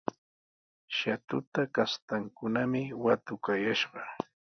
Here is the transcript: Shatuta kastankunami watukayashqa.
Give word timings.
Shatuta 0.97 1.61
kastankunami 1.75 2.81
watukayashqa. 3.03 4.01